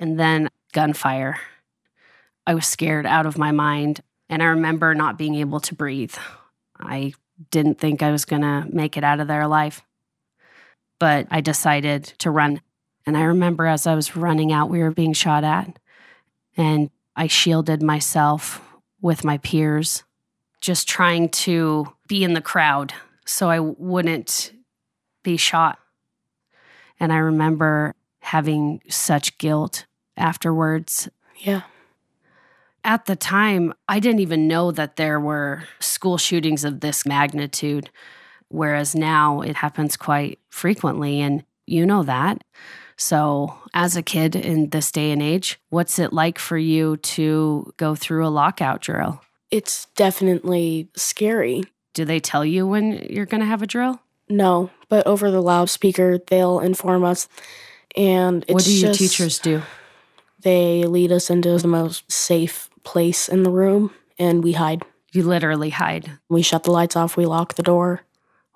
and 0.00 0.18
then 0.18 0.48
gunfire. 0.72 1.38
I 2.46 2.54
was 2.54 2.66
scared 2.66 3.06
out 3.06 3.26
of 3.26 3.38
my 3.38 3.52
mind, 3.52 4.00
and 4.28 4.42
I 4.42 4.46
remember 4.46 4.94
not 4.94 5.18
being 5.18 5.36
able 5.36 5.60
to 5.60 5.74
breathe. 5.74 6.16
I 6.78 7.12
didn't 7.50 7.78
think 7.78 8.02
I 8.02 8.10
was 8.10 8.24
going 8.24 8.42
to 8.42 8.66
make 8.70 8.96
it 8.96 9.04
out 9.04 9.20
of 9.20 9.28
there 9.28 9.42
alive. 9.42 9.82
But 10.98 11.28
I 11.30 11.40
decided 11.40 12.04
to 12.18 12.30
run. 12.30 12.60
And 13.06 13.16
I 13.16 13.22
remember 13.22 13.66
as 13.66 13.86
I 13.86 13.94
was 13.94 14.16
running 14.16 14.52
out, 14.52 14.70
we 14.70 14.80
were 14.80 14.90
being 14.90 15.12
shot 15.12 15.44
at. 15.44 15.78
And 16.56 16.90
I 17.18 17.26
shielded 17.26 17.82
myself 17.82 18.62
with 19.02 19.24
my 19.24 19.38
peers, 19.38 20.04
just 20.60 20.88
trying 20.88 21.30
to 21.30 21.92
be 22.06 22.22
in 22.22 22.34
the 22.34 22.40
crowd 22.40 22.94
so 23.26 23.50
I 23.50 23.58
wouldn't 23.58 24.52
be 25.24 25.36
shot. 25.36 25.80
And 27.00 27.12
I 27.12 27.16
remember 27.16 27.96
having 28.20 28.80
such 28.88 29.36
guilt 29.38 29.86
afterwards. 30.16 31.08
Yeah. 31.38 31.62
At 32.84 33.06
the 33.06 33.16
time, 33.16 33.74
I 33.88 33.98
didn't 33.98 34.20
even 34.20 34.46
know 34.46 34.70
that 34.70 34.94
there 34.94 35.18
were 35.18 35.64
school 35.80 36.18
shootings 36.18 36.62
of 36.62 36.78
this 36.78 37.04
magnitude, 37.04 37.90
whereas 38.46 38.94
now 38.94 39.40
it 39.40 39.56
happens 39.56 39.96
quite 39.96 40.38
frequently. 40.50 41.20
And 41.20 41.44
you 41.66 41.84
know 41.84 42.04
that. 42.04 42.44
So, 42.98 43.54
as 43.72 43.96
a 43.96 44.02
kid 44.02 44.34
in 44.34 44.70
this 44.70 44.90
day 44.90 45.12
and 45.12 45.22
age, 45.22 45.60
what's 45.70 46.00
it 46.00 46.12
like 46.12 46.38
for 46.38 46.58
you 46.58 46.96
to 46.96 47.72
go 47.76 47.94
through 47.94 48.26
a 48.26 48.28
lockout 48.28 48.80
drill? 48.82 49.20
It's 49.52 49.86
definitely 49.94 50.88
scary. 50.96 51.62
Do 51.94 52.04
they 52.04 52.18
tell 52.18 52.44
you 52.44 52.66
when 52.66 53.06
you're 53.08 53.24
going 53.24 53.40
to 53.40 53.46
have 53.46 53.62
a 53.62 53.68
drill? 53.68 54.00
No, 54.28 54.70
but 54.88 55.06
over 55.06 55.30
the 55.30 55.40
loudspeaker, 55.40 56.18
they'll 56.26 56.58
inform 56.58 57.04
us. 57.04 57.28
And 57.96 58.44
it's 58.48 58.52
what 58.52 58.64
do 58.64 58.72
your 58.72 58.88
just- 58.88 58.98
teachers 58.98 59.38
do? 59.38 59.62
They 60.42 60.84
lead 60.84 61.10
us 61.12 61.30
into 61.30 61.56
the 61.58 61.68
most 61.68 62.10
safe 62.10 62.68
place 62.84 63.28
in 63.28 63.42
the 63.42 63.50
room 63.50 63.92
and 64.18 64.42
we 64.42 64.52
hide. 64.52 64.82
You 65.12 65.22
literally 65.22 65.70
hide. 65.70 66.18
We 66.28 66.42
shut 66.42 66.64
the 66.64 66.70
lights 66.70 66.94
off, 66.94 67.16
we 67.16 67.26
lock 67.26 67.54
the 67.54 67.62
door. 67.62 68.02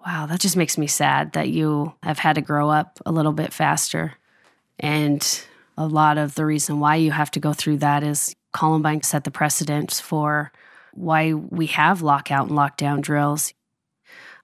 Wow, 0.07 0.27
that 0.27 0.41
just 0.41 0.57
makes 0.57 0.77
me 0.77 0.87
sad 0.87 1.33
that 1.33 1.49
you 1.49 1.95
have 2.03 2.19
had 2.19 2.35
to 2.35 2.41
grow 2.41 2.71
up 2.71 3.01
a 3.07 3.13
little 3.13 3.33
bit 3.33 3.53
faster. 3.53 4.15
And 4.83 5.45
a 5.79 5.87
lot 5.87 6.19
of 6.19 6.35
the 6.35 6.45
reason 6.45 6.81
why 6.81 6.97
you 6.97 7.13
have 7.13 7.31
to 7.31 7.41
go 7.41 7.53
through 7.53 7.79
that 7.79 8.03
is 8.03 8.35
Columbine 8.53 9.03
set 9.03 9.25
the 9.25 9.31
precedent 9.31 9.93
for 9.93 10.53
why 10.93 11.33
we 11.33 11.67
have 11.67 12.03
lockout 12.03 12.49
and 12.49 12.59
lockdown 12.59 13.01
drills. 13.01 13.55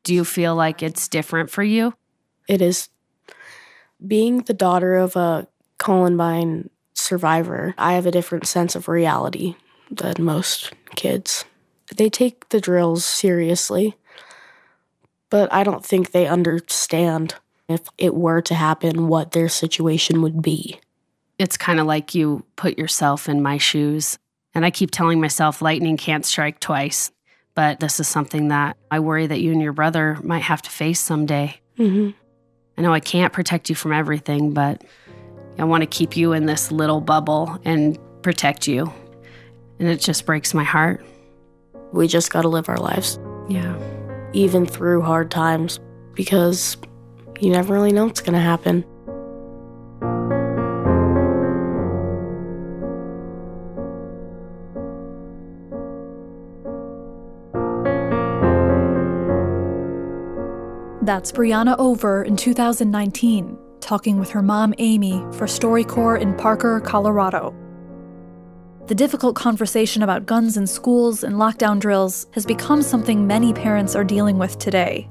Do 0.04 0.14
you 0.14 0.24
feel 0.24 0.54
like 0.54 0.82
it's 0.82 1.08
different 1.08 1.50
for 1.50 1.62
you? 1.62 1.92
It 2.48 2.62
is 2.62 2.88
being 4.06 4.38
the 4.42 4.54
daughter 4.54 4.96
of 4.96 5.16
a 5.16 5.48
Columbine 5.78 6.70
survivor. 6.94 7.74
I 7.76 7.94
have 7.94 8.06
a 8.06 8.10
different 8.10 8.46
sense 8.46 8.74
of 8.74 8.88
reality 8.88 9.56
than 9.90 10.14
most 10.24 10.72
kids. 10.94 11.44
They 11.94 12.08
take 12.08 12.48
the 12.48 12.60
drills 12.60 13.04
seriously, 13.04 13.96
but 15.30 15.52
I 15.52 15.64
don't 15.64 15.84
think 15.84 16.10
they 16.10 16.26
understand 16.26 17.34
if 17.68 17.82
it 17.98 18.14
were 18.14 18.40
to 18.42 18.54
happen 18.54 19.08
what 19.08 19.32
their 19.32 19.48
situation 19.48 20.22
would 20.22 20.40
be. 20.42 20.80
It's 21.38 21.56
kind 21.56 21.78
of 21.78 21.86
like 21.86 22.14
you 22.14 22.44
put 22.56 22.78
yourself 22.78 23.28
in 23.28 23.42
my 23.42 23.58
shoes. 23.58 24.18
And 24.54 24.64
I 24.64 24.70
keep 24.70 24.90
telling 24.90 25.20
myself 25.20 25.62
lightning 25.62 25.96
can't 25.96 26.24
strike 26.24 26.58
twice. 26.58 27.12
But 27.54 27.80
this 27.80 28.00
is 28.00 28.08
something 28.08 28.48
that 28.48 28.76
I 28.90 29.00
worry 29.00 29.26
that 29.26 29.40
you 29.40 29.52
and 29.52 29.60
your 29.60 29.72
brother 29.72 30.18
might 30.22 30.42
have 30.42 30.62
to 30.62 30.70
face 30.70 31.00
someday. 31.00 31.60
Mm-hmm. 31.78 32.10
I 32.76 32.82
know 32.82 32.92
I 32.92 33.00
can't 33.00 33.32
protect 33.32 33.68
you 33.68 33.74
from 33.74 33.92
everything, 33.92 34.52
but 34.52 34.82
I 35.58 35.64
want 35.64 35.82
to 35.82 35.86
keep 35.86 36.16
you 36.16 36.32
in 36.32 36.46
this 36.46 36.70
little 36.72 37.00
bubble 37.00 37.58
and 37.64 37.98
protect 38.22 38.66
you. 38.68 38.92
And 39.78 39.88
it 39.88 40.00
just 40.00 40.24
breaks 40.24 40.54
my 40.54 40.64
heart. 40.64 41.04
We 41.92 42.06
just 42.06 42.30
got 42.32 42.42
to 42.42 42.48
live 42.48 42.68
our 42.68 42.78
lives, 42.78 43.18
Yeah. 43.48 43.76
even 44.32 44.64
through 44.66 45.02
hard 45.02 45.30
times, 45.30 45.80
because 46.14 46.76
you 47.40 47.50
never 47.50 47.72
really 47.72 47.92
know 47.92 48.06
what's 48.06 48.20
going 48.20 48.34
to 48.34 48.38
happen. 48.38 48.84
That's 61.08 61.32
Brianna 61.32 61.74
Over 61.78 62.22
in 62.22 62.36
2019, 62.36 63.58
talking 63.80 64.18
with 64.18 64.28
her 64.28 64.42
mom 64.42 64.74
Amy 64.76 65.24
for 65.32 65.46
StoryCorps 65.46 66.20
in 66.20 66.34
Parker, 66.34 66.80
Colorado. 66.80 67.56
The 68.88 68.94
difficult 68.94 69.34
conversation 69.34 70.02
about 70.02 70.26
guns 70.26 70.58
in 70.58 70.66
schools 70.66 71.24
and 71.24 71.36
lockdown 71.36 71.78
drills 71.80 72.26
has 72.32 72.44
become 72.44 72.82
something 72.82 73.26
many 73.26 73.54
parents 73.54 73.96
are 73.96 74.04
dealing 74.04 74.38
with 74.38 74.58
today. 74.58 75.08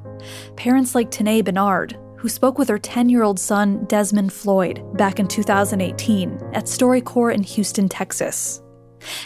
Parents 0.56 0.94
like 0.94 1.10
Tanae 1.10 1.44
Bernard, 1.44 1.98
who 2.18 2.30
spoke 2.30 2.58
with 2.58 2.68
her 2.70 2.80
10 2.80 3.10
year 3.10 3.24
old 3.24 3.40
son, 3.40 3.86
Desmond 3.86 4.34
Floyd, 4.34 4.84
back 4.98 5.20
in 5.20 5.28
2018 5.28 6.32
at 6.54 6.66
StoryCorps 6.66 7.34
in 7.34 7.44
Houston, 7.44 7.88
Texas. 7.88 8.62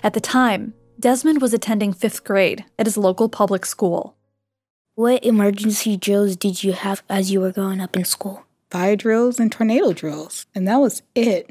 At 0.03 0.13
the 0.13 0.19
time, 0.19 0.73
Desmond 0.99 1.41
was 1.41 1.53
attending 1.53 1.93
fifth 1.93 2.23
grade 2.23 2.65
at 2.77 2.85
his 2.85 2.97
local 2.97 3.27
public 3.27 3.65
school. 3.65 4.15
What 4.95 5.25
emergency 5.25 5.97
drills 5.97 6.35
did 6.35 6.63
you 6.63 6.73
have 6.73 7.01
as 7.09 7.31
you 7.31 7.41
were 7.41 7.51
growing 7.51 7.81
up 7.81 7.95
in 7.95 8.05
school? 8.05 8.45
Fire 8.69 8.95
drills 8.95 9.39
and 9.39 9.51
tornado 9.51 9.93
drills, 9.93 10.45
and 10.53 10.67
that 10.67 10.77
was 10.77 11.01
it. 11.15 11.49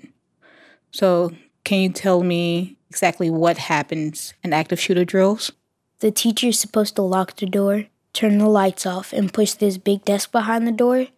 So, 0.91 1.33
can 1.65 1.81
you 1.81 1.89
tell 1.89 2.23
me 2.23 2.77
exactly 2.89 3.31
what 3.31 3.59
happens 3.59 4.35
in 4.45 4.53
active 4.53 4.79
shooter 4.79 5.05
drills? 5.05 5.53
The 6.01 6.11
teacher 6.11 6.49
is 6.49 6.61
supposed 6.61 6.97
to 6.97 7.03
lock 7.03 7.37
the 7.37 7.47
door, 7.47 7.87
turn 8.13 8.39
the 8.39 8.49
lights 8.49 8.87
off, 8.87 9.13
and 9.13 9.33
push 9.33 9.53
this 9.53 9.79
big 9.79 10.05
desk 10.05 10.33
behind 10.33 10.67
the 10.67 10.73
door. 10.73 11.09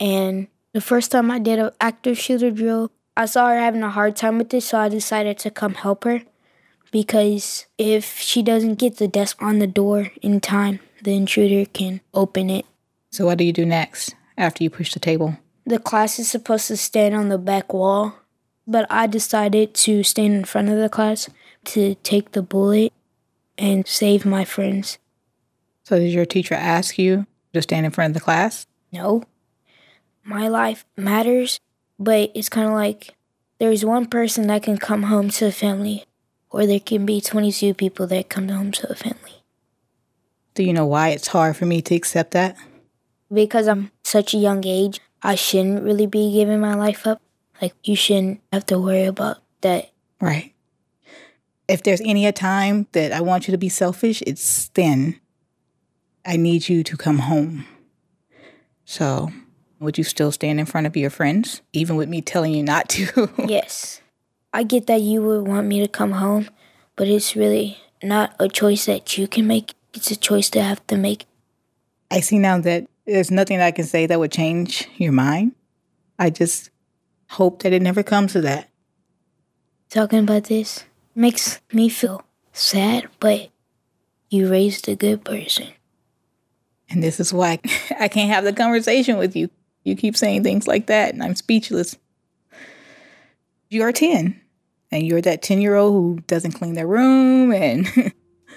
And 0.00 0.48
the 0.72 0.80
first 0.80 1.12
time 1.12 1.30
I 1.30 1.38
did 1.38 1.58
an 1.58 1.70
active 1.80 2.18
shooter 2.18 2.50
drill, 2.50 2.90
I 3.16 3.26
saw 3.26 3.48
her 3.48 3.58
having 3.58 3.82
a 3.82 3.90
hard 3.90 4.16
time 4.16 4.38
with 4.38 4.52
it, 4.54 4.62
so 4.62 4.78
I 4.78 4.88
decided 4.88 5.38
to 5.40 5.50
come 5.50 5.74
help 5.74 6.04
her. 6.04 6.22
because 6.90 7.66
if 7.78 8.18
she 8.18 8.42
doesn't 8.42 8.74
get 8.74 8.96
the 8.96 9.06
desk 9.08 9.40
on 9.40 9.58
the 9.60 9.66
door 9.66 10.10
in 10.22 10.40
time, 10.40 10.80
the 11.02 11.14
intruder 11.14 11.64
can 11.64 12.00
open 12.14 12.50
it. 12.50 12.66
So, 13.10 13.26
what 13.26 13.38
do 13.38 13.44
you 13.44 13.52
do 13.52 13.64
next 13.64 14.14
after 14.36 14.64
you 14.64 14.70
push 14.70 14.92
the 14.92 14.98
table? 15.00 15.38
The 15.64 15.78
class 15.78 16.18
is 16.18 16.30
supposed 16.30 16.66
to 16.68 16.76
stand 16.76 17.14
on 17.14 17.28
the 17.28 17.38
back 17.38 17.72
wall, 17.72 18.14
but 18.66 18.86
I 18.90 19.06
decided 19.06 19.74
to 19.86 20.02
stand 20.02 20.34
in 20.34 20.44
front 20.44 20.68
of 20.68 20.78
the 20.78 20.88
class 20.88 21.28
to 21.66 21.94
take 22.02 22.32
the 22.32 22.42
bullet 22.42 22.92
and 23.58 23.86
save 23.86 24.24
my 24.24 24.44
friends. 24.44 24.98
So, 25.84 25.98
did 25.98 26.12
your 26.12 26.26
teacher 26.26 26.54
ask 26.54 26.98
you 26.98 27.26
to 27.52 27.62
stand 27.62 27.86
in 27.86 27.92
front 27.92 28.10
of 28.10 28.14
the 28.14 28.24
class? 28.24 28.66
No. 28.92 29.22
My 30.24 30.48
life 30.48 30.84
matters, 30.96 31.60
but 31.98 32.30
it's 32.34 32.48
kind 32.48 32.68
of 32.68 32.74
like 32.74 33.14
there's 33.58 33.84
one 33.84 34.06
person 34.06 34.46
that 34.46 34.62
can 34.62 34.78
come 34.78 35.04
home 35.04 35.30
to 35.30 35.46
a 35.46 35.52
family, 35.52 36.04
or 36.50 36.66
there 36.66 36.80
can 36.80 37.06
be 37.06 37.20
22 37.20 37.74
people 37.74 38.06
that 38.08 38.28
come 38.28 38.48
home 38.48 38.72
to 38.72 38.90
a 38.90 38.94
family. 38.94 39.44
Do 40.54 40.62
you 40.62 40.72
know 40.72 40.86
why 40.86 41.10
it's 41.10 41.28
hard 41.28 41.56
for 41.56 41.66
me 41.66 41.80
to 41.82 41.94
accept 41.94 42.32
that? 42.32 42.56
Because 43.32 43.68
I'm 43.68 43.90
such 44.02 44.34
a 44.34 44.38
young 44.38 44.64
age, 44.66 45.00
I 45.22 45.34
shouldn't 45.34 45.84
really 45.84 46.06
be 46.06 46.32
giving 46.32 46.60
my 46.60 46.74
life 46.74 47.06
up. 47.06 47.20
Like, 47.62 47.74
you 47.84 47.94
shouldn't 47.94 48.40
have 48.52 48.66
to 48.66 48.78
worry 48.78 49.04
about 49.04 49.38
that. 49.60 49.90
Right. 50.20 50.54
If 51.68 51.82
there's 51.82 52.00
any 52.00 52.26
a 52.26 52.32
time 52.32 52.88
that 52.92 53.12
I 53.12 53.20
want 53.20 53.46
you 53.46 53.52
to 53.52 53.58
be 53.58 53.68
selfish, 53.68 54.22
it's 54.26 54.68
then. 54.68 55.20
I 56.24 56.36
need 56.36 56.68
you 56.68 56.82
to 56.82 56.96
come 56.96 57.20
home. 57.20 57.66
So, 58.84 59.30
would 59.80 59.96
you 59.96 60.04
still 60.04 60.30
stand 60.30 60.60
in 60.60 60.66
front 60.66 60.86
of 60.86 60.96
your 60.96 61.10
friends, 61.10 61.62
even 61.72 61.96
with 61.96 62.08
me 62.08 62.20
telling 62.20 62.54
you 62.54 62.62
not 62.62 62.88
to? 62.90 63.30
yes. 63.46 64.00
I 64.52 64.62
get 64.62 64.86
that 64.86 65.00
you 65.00 65.22
would 65.22 65.48
want 65.48 65.66
me 65.66 65.80
to 65.80 65.88
come 65.88 66.12
home, 66.12 66.48
but 66.96 67.08
it's 67.08 67.34
really 67.34 67.78
not 68.02 68.34
a 68.38 68.48
choice 68.48 68.86
that 68.86 69.16
you 69.16 69.26
can 69.26 69.46
make. 69.46 69.74
It's 69.94 70.10
a 70.10 70.16
choice 70.16 70.50
to 70.50 70.62
have 70.62 70.86
to 70.88 70.96
make. 70.96 71.26
I 72.10 72.20
see 72.20 72.38
now 72.38 72.58
that 72.60 72.86
there's 73.06 73.30
nothing 73.30 73.60
I 73.60 73.70
can 73.70 73.84
say 73.84 74.06
that 74.06 74.18
would 74.18 74.32
change 74.32 74.88
your 74.96 75.12
mind. 75.12 75.52
I 76.18 76.30
just 76.30 76.70
hope 77.30 77.62
that 77.62 77.72
it 77.72 77.82
never 77.82 78.02
comes 78.02 78.32
to 78.32 78.40
that. 78.42 78.68
Talking 79.88 80.20
about 80.20 80.44
this 80.44 80.84
makes 81.14 81.60
me 81.72 81.88
feel 81.88 82.22
sad, 82.52 83.08
but 83.18 83.50
you 84.28 84.48
raised 84.48 84.88
a 84.88 84.94
good 84.94 85.24
person. 85.24 85.68
And 86.90 87.02
this 87.02 87.20
is 87.20 87.32
why 87.32 87.60
I 87.98 88.08
can't 88.08 88.30
have 88.30 88.44
the 88.44 88.52
conversation 88.52 89.16
with 89.16 89.34
you. 89.34 89.48
You 89.84 89.96
keep 89.96 90.16
saying 90.16 90.42
things 90.42 90.68
like 90.68 90.86
that, 90.86 91.14
and 91.14 91.22
I'm 91.22 91.34
speechless. 91.34 91.96
You're 93.68 93.92
10, 93.92 94.40
and 94.90 95.06
you're 95.06 95.22
that 95.22 95.42
10 95.42 95.60
year 95.60 95.76
old 95.76 95.92
who 95.92 96.22
doesn't 96.26 96.52
clean 96.52 96.74
their 96.74 96.86
room, 96.86 97.52
and 97.52 98.12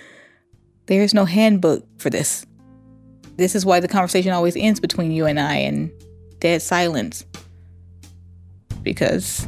there's 0.88 1.14
no 1.14 1.26
handbook 1.26 1.86
for 1.98 2.10
this. 2.10 2.46
This 3.38 3.56
is 3.56 3.66
why 3.66 3.80
the 3.80 3.88
conversation 3.88 4.32
always 4.32 4.56
ends 4.56 4.80
between 4.80 5.12
you 5.12 5.26
and 5.26 5.40
I 5.40 5.56
in 5.58 5.92
dead 6.40 6.62
silence. 6.62 7.26
Because 8.84 9.46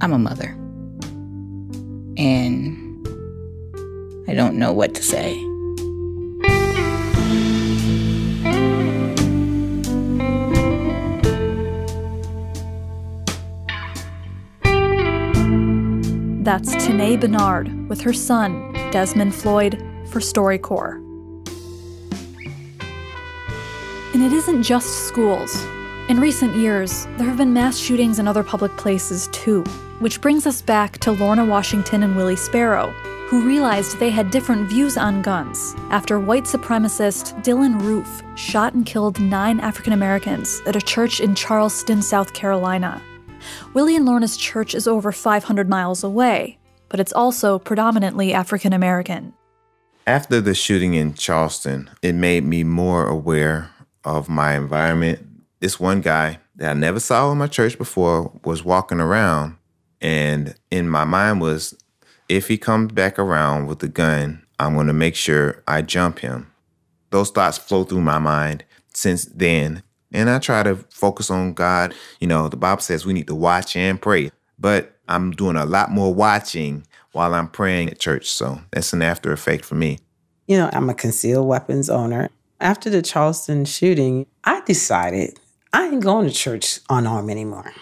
I'm 0.00 0.12
a 0.12 0.18
mother. 0.18 0.56
And 2.16 3.06
I 4.28 4.34
don't 4.34 4.56
know 4.56 4.72
what 4.72 4.94
to 4.94 5.02
say. 5.02 5.49
That's 16.42 16.74
Tanae 16.76 17.20
Bernard 17.20 17.86
with 17.90 18.00
her 18.00 18.14
son, 18.14 18.72
Desmond 18.92 19.34
Floyd, 19.34 19.76
for 20.06 20.20
StoryCorps. 20.20 20.96
And 24.14 24.22
it 24.22 24.32
isn't 24.32 24.62
just 24.62 25.06
schools. 25.06 25.54
In 26.08 26.18
recent 26.18 26.56
years, 26.56 27.04
there 27.18 27.26
have 27.26 27.36
been 27.36 27.52
mass 27.52 27.76
shootings 27.76 28.18
in 28.18 28.26
other 28.26 28.42
public 28.42 28.74
places 28.78 29.28
too, 29.32 29.64
which 29.98 30.22
brings 30.22 30.46
us 30.46 30.62
back 30.62 30.96
to 31.00 31.12
Lorna 31.12 31.44
Washington 31.44 32.04
and 32.04 32.16
Willie 32.16 32.36
Sparrow, 32.36 32.88
who 33.28 33.46
realized 33.46 33.98
they 33.98 34.08
had 34.08 34.30
different 34.30 34.66
views 34.66 34.96
on 34.96 35.20
guns 35.20 35.74
after 35.90 36.18
white 36.18 36.44
supremacist 36.44 37.44
Dylann 37.44 37.78
Roof 37.82 38.22
shot 38.34 38.72
and 38.72 38.86
killed 38.86 39.20
nine 39.20 39.60
African 39.60 39.92
Americans 39.92 40.62
at 40.64 40.74
a 40.74 40.80
church 40.80 41.20
in 41.20 41.34
Charleston, 41.34 42.00
South 42.00 42.32
Carolina. 42.32 43.02
Willie 43.74 43.96
and 43.96 44.06
Lorna's 44.06 44.36
church 44.36 44.74
is 44.74 44.86
over 44.86 45.12
500 45.12 45.68
miles 45.68 46.02
away, 46.04 46.58
but 46.88 47.00
it's 47.00 47.12
also 47.12 47.58
predominantly 47.58 48.32
African 48.32 48.72
American. 48.72 49.34
After 50.06 50.40
the 50.40 50.54
shooting 50.54 50.94
in 50.94 51.14
Charleston, 51.14 51.90
it 52.02 52.14
made 52.14 52.44
me 52.44 52.64
more 52.64 53.06
aware 53.06 53.70
of 54.04 54.28
my 54.28 54.54
environment. 54.54 55.26
This 55.60 55.78
one 55.78 56.00
guy 56.00 56.40
that 56.56 56.70
I 56.70 56.74
never 56.74 57.00
saw 57.00 57.30
in 57.30 57.38
my 57.38 57.46
church 57.46 57.78
before 57.78 58.32
was 58.44 58.64
walking 58.64 59.00
around, 59.00 59.56
and 60.00 60.54
in 60.70 60.88
my 60.88 61.04
mind 61.04 61.40
was, 61.40 61.74
if 62.28 62.48
he 62.48 62.58
comes 62.58 62.92
back 62.92 63.18
around 63.18 63.66
with 63.66 63.82
a 63.82 63.88
gun, 63.88 64.44
I'm 64.58 64.74
going 64.74 64.86
to 64.86 64.92
make 64.92 65.14
sure 65.14 65.62
I 65.66 65.82
jump 65.82 66.20
him. 66.20 66.50
Those 67.10 67.30
thoughts 67.30 67.58
flow 67.58 67.84
through 67.84 68.02
my 68.02 68.18
mind 68.18 68.64
since 68.94 69.24
then. 69.24 69.82
And 70.12 70.28
I 70.28 70.38
try 70.38 70.62
to 70.62 70.76
focus 70.90 71.30
on 71.30 71.54
God. 71.54 71.94
You 72.20 72.26
know, 72.26 72.48
the 72.48 72.56
Bible 72.56 72.82
says 72.82 73.06
we 73.06 73.12
need 73.12 73.28
to 73.28 73.34
watch 73.34 73.76
and 73.76 74.00
pray, 74.00 74.30
but 74.58 74.96
I'm 75.08 75.30
doing 75.32 75.56
a 75.56 75.64
lot 75.64 75.90
more 75.90 76.12
watching 76.12 76.86
while 77.12 77.34
I'm 77.34 77.48
praying 77.48 77.90
at 77.90 77.98
church. 77.98 78.30
So 78.30 78.60
that's 78.72 78.92
an 78.92 79.02
after 79.02 79.32
effect 79.32 79.64
for 79.64 79.74
me. 79.74 79.98
You 80.46 80.58
know, 80.58 80.70
I'm 80.72 80.90
a 80.90 80.94
concealed 80.94 81.46
weapons 81.46 81.88
owner. 81.88 82.30
After 82.60 82.90
the 82.90 83.02
Charleston 83.02 83.64
shooting, 83.64 84.26
I 84.44 84.60
decided 84.62 85.38
I 85.72 85.86
ain't 85.86 86.02
going 86.02 86.28
to 86.28 86.34
church 86.34 86.80
unarmed 86.90 87.30
anymore. 87.30 87.72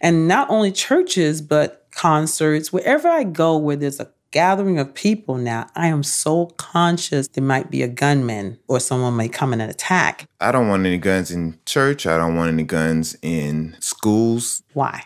And 0.00 0.28
not 0.28 0.48
only 0.48 0.70
churches, 0.70 1.42
but 1.42 1.88
concerts, 1.90 2.72
wherever 2.72 3.08
I 3.08 3.24
go 3.24 3.56
where 3.56 3.76
there's 3.76 4.00
a 4.00 4.10
gathering 4.30 4.78
of 4.78 4.94
people 4.94 5.36
now, 5.36 5.68
I 5.74 5.88
am 5.88 6.02
so 6.02 6.46
conscious 6.56 7.28
there 7.28 7.44
might 7.44 7.70
be 7.70 7.82
a 7.82 7.88
gunman 7.88 8.58
or 8.68 8.80
someone 8.80 9.16
may 9.16 9.28
come 9.28 9.52
in 9.52 9.60
and 9.60 9.70
attack. 9.70 10.26
I 10.40 10.52
don't 10.52 10.68
want 10.68 10.86
any 10.86 10.98
guns 10.98 11.30
in 11.30 11.58
church. 11.66 12.06
I 12.06 12.16
don't 12.16 12.36
want 12.36 12.52
any 12.52 12.64
guns 12.64 13.16
in 13.22 13.76
schools. 13.80 14.62
Why? 14.72 15.04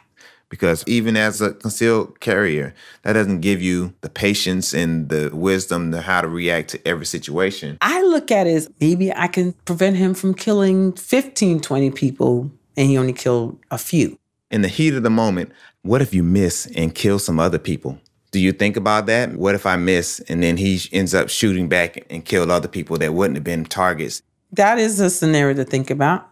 Because 0.49 0.85
even 0.87 1.17
as 1.17 1.41
a 1.41 1.55
concealed 1.55 2.21
carrier, 2.21 2.75
that 3.05 3.15
doesn't 3.15 3.41
give 3.41 3.63
you 3.63 3.95
the 4.03 4.11
patience 4.11 4.75
and 4.75 5.09
the 5.09 5.31
wisdom 5.33 5.93
to 5.93 6.03
how 6.03 6.21
to 6.21 6.29
react 6.29 6.71
to 6.71 6.89
every 6.89 7.07
situation. 7.07 7.79
I 7.81 8.03
look 8.03 8.31
at 8.31 8.47
it 8.47 8.55
as 8.55 8.71
maybe 8.79 9.13
I 9.15 9.29
can 9.29 9.55
prevent 9.65 9.97
him 9.97 10.13
from 10.13 10.35
killing 10.35 10.93
15, 10.93 11.61
20 11.61 11.91
people 11.93 12.51
and 12.77 12.89
he 12.89 12.99
only 12.99 13.13
killed 13.15 13.59
a 13.71 13.79
few. 13.79 14.19
In 14.51 14.61
the 14.61 14.69
heat 14.69 14.93
of 14.93 15.03
the 15.03 15.11
moment, 15.11 15.53
what 15.81 16.03
if 16.03 16.13
you 16.13 16.23
miss 16.23 16.67
and 16.77 16.95
kill 16.95 17.19
some 17.19 17.41
other 17.41 17.59
people? 17.59 17.99
Do 18.33 18.41
you 18.41 18.53
think 18.53 18.79
about 18.79 19.05
that? 19.07 19.37
What 19.37 19.55
if 19.55 19.67
I 19.67 19.77
miss 19.77 20.19
and 20.21 20.43
then 20.43 20.57
he 20.57 20.81
ends 20.91 21.15
up 21.15 21.29
shooting 21.29 21.69
back 21.69 22.07
and 22.09 22.25
killed 22.25 22.51
other 22.51 22.67
people 22.67 22.97
that 22.99 23.13
wouldn't 23.13 23.37
have 23.37 23.45
been 23.45 23.67
targets? 23.67 24.23
That 24.53 24.79
is 24.79 25.01
a 25.01 25.11
scenario 25.11 25.55
to 25.55 25.65
think 25.65 25.91
about. 25.91 26.29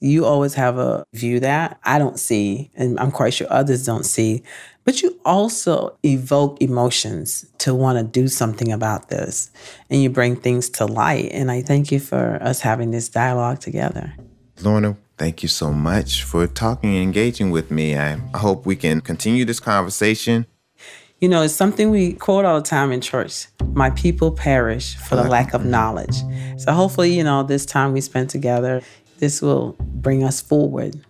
You 0.00 0.24
always 0.24 0.54
have 0.54 0.78
a 0.78 1.04
view 1.12 1.40
that 1.40 1.78
I 1.84 1.98
don't 1.98 2.18
see, 2.18 2.70
and 2.76 2.98
I'm 3.00 3.10
quite 3.10 3.34
sure 3.34 3.46
others 3.50 3.84
don't 3.84 4.04
see. 4.04 4.42
But 4.84 5.02
you 5.02 5.18
also 5.24 5.96
evoke 6.04 6.60
emotions 6.60 7.46
to 7.58 7.74
want 7.74 7.98
to 7.98 8.04
do 8.04 8.26
something 8.28 8.72
about 8.72 9.08
this, 9.08 9.50
and 9.90 10.02
you 10.02 10.10
bring 10.10 10.36
things 10.36 10.68
to 10.70 10.86
light. 10.86 11.30
And 11.32 11.50
I 11.50 11.62
thank 11.62 11.92
you 11.92 12.00
for 12.00 12.38
us 12.40 12.60
having 12.60 12.90
this 12.90 13.08
dialogue 13.08 13.60
together. 13.60 14.14
Lorna, 14.60 14.96
thank 15.18 15.42
you 15.42 15.48
so 15.48 15.72
much 15.72 16.24
for 16.24 16.46
talking 16.48 16.94
and 16.94 17.02
engaging 17.02 17.50
with 17.50 17.70
me. 17.70 17.96
I 17.96 18.20
hope 18.34 18.66
we 18.66 18.76
can 18.76 19.00
continue 19.00 19.44
this 19.44 19.60
conversation. 19.60 20.46
You 21.20 21.28
know, 21.28 21.42
it's 21.42 21.54
something 21.54 21.90
we 21.90 22.12
quote 22.12 22.44
all 22.44 22.60
the 22.60 22.66
time 22.66 22.92
in 22.92 23.00
church. 23.00 23.48
My 23.72 23.90
people 23.90 24.30
perish 24.30 24.94
for 24.94 25.16
the 25.16 25.24
lack 25.24 25.52
of 25.52 25.64
knowledge. 25.64 26.22
So 26.58 26.72
hopefully, 26.72 27.12
you 27.12 27.24
know, 27.24 27.42
this 27.42 27.66
time 27.66 27.92
we 27.92 28.00
spent 28.00 28.30
together, 28.30 28.82
this 29.18 29.42
will 29.42 29.74
bring 29.80 30.22
us 30.22 30.40
forward. 30.40 31.04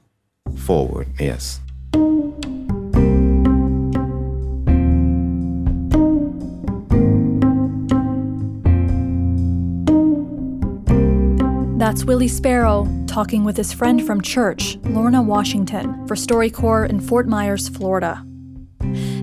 Forward, 0.56 1.08
yes. 1.20 1.60
That's 11.78 12.04
Willie 12.04 12.28
Sparrow 12.28 12.88
talking 13.06 13.44
with 13.44 13.58
his 13.58 13.74
friend 13.74 14.06
from 14.06 14.22
church, 14.22 14.78
Lorna 14.84 15.22
Washington, 15.22 16.06
for 16.06 16.14
StoryCorps 16.14 16.88
in 16.88 17.00
Fort 17.00 17.28
Myers, 17.28 17.68
Florida. 17.68 18.24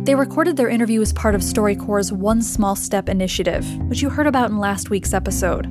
They 0.06 0.14
recorded 0.14 0.56
their 0.56 0.70
interview 0.70 1.02
as 1.02 1.12
part 1.12 1.34
of 1.34 1.42
StoryCorps' 1.42 2.12
One 2.12 2.40
Small 2.40 2.76
Step 2.76 3.10
initiative, 3.10 3.66
which 3.88 4.04
you 4.04 4.10
heard 4.10 4.28
about 4.28 4.52
in 4.52 4.60
last 4.60 4.92
week's 4.92 5.16
episode. 5.16 5.66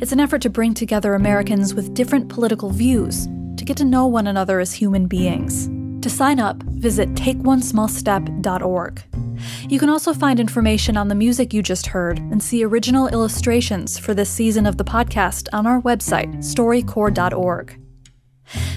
It's 0.00 0.12
an 0.12 0.20
effort 0.20 0.42
to 0.42 0.48
bring 0.48 0.74
together 0.74 1.14
Americans 1.14 1.74
with 1.74 1.92
different 1.92 2.28
political 2.28 2.70
views 2.70 3.26
to 3.56 3.64
get 3.64 3.76
to 3.78 3.84
know 3.84 4.06
one 4.06 4.28
another 4.28 4.60
as 4.60 4.72
human 4.72 5.08
beings. 5.08 5.68
To 6.02 6.08
sign 6.08 6.38
up, 6.38 6.62
visit 6.62 7.14
takeonesmallstep.org. 7.14 9.02
You 9.68 9.78
can 9.80 9.88
also 9.88 10.14
find 10.14 10.38
information 10.38 10.96
on 10.96 11.08
the 11.08 11.16
music 11.16 11.52
you 11.52 11.60
just 11.60 11.88
heard 11.88 12.20
and 12.20 12.40
see 12.40 12.64
original 12.64 13.08
illustrations 13.08 13.98
for 13.98 14.14
this 14.14 14.30
season 14.30 14.66
of 14.66 14.76
the 14.76 14.84
podcast 14.84 15.48
on 15.52 15.66
our 15.66 15.82
website, 15.82 16.32
storycorps.org. 16.36 17.83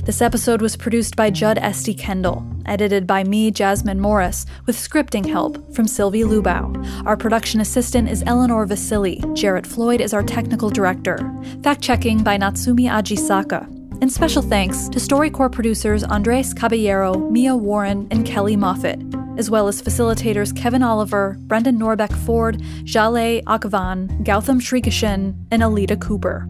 This 0.03 0.21
episode 0.21 0.61
was 0.61 0.75
produced 0.75 1.15
by 1.15 1.29
Judd 1.29 1.57
Esty 1.57 1.93
Kendall, 1.93 2.45
edited 2.65 3.05
by 3.05 3.23
me, 3.23 3.51
Jasmine 3.51 3.99
Morris, 3.99 4.45
with 4.65 4.77
scripting 4.77 5.25
help 5.25 5.73
from 5.73 5.87
Sylvie 5.87 6.23
Lubau. 6.23 7.05
Our 7.05 7.17
production 7.17 7.61
assistant 7.61 8.09
is 8.09 8.23
Eleanor 8.25 8.65
Vasili. 8.65 9.21
Jarrett 9.35 9.67
Floyd 9.67 10.01
is 10.01 10.13
our 10.13 10.23
technical 10.23 10.69
director. 10.69 11.19
Fact 11.63 11.81
checking 11.81 12.23
by 12.23 12.37
Natsumi 12.37 12.89
Ajisaka. 12.89 13.65
And 14.01 14.11
special 14.11 14.43
thanks 14.43 14.87
to 14.89 14.99
StoryCorps 14.99 15.53
producers 15.53 16.03
Andres 16.03 16.53
Caballero, 16.53 17.17
Mia 17.31 17.55
Warren, 17.55 18.07
and 18.11 18.25
Kelly 18.25 18.55
Moffat, 18.55 19.01
as 19.37 19.49
well 19.49 19.67
as 19.67 19.81
facilitators 19.81 20.55
Kevin 20.55 20.83
Oliver, 20.83 21.35
Brendan 21.39 21.79
Norbeck 21.79 22.15
Ford, 22.25 22.61
Jale 22.83 23.41
Akvan, 23.43 24.23
Gautam 24.23 24.61
Shrikishan, 24.61 25.35
and 25.51 25.61
Alita 25.63 25.99
Cooper. 25.99 26.47